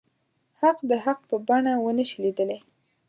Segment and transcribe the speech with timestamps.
[0.59, 2.59] حق د حق په بڼه ونه شي ليدلی.